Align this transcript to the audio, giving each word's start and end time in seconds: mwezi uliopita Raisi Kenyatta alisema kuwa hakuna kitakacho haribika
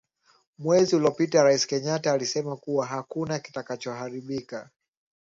mwezi 0.57 0.95
uliopita 0.95 1.43
Raisi 1.43 1.67
Kenyatta 1.67 2.11
alisema 2.13 2.57
kuwa 2.57 2.85
hakuna 2.85 3.39
kitakacho 3.39 3.93
haribika 3.93 4.69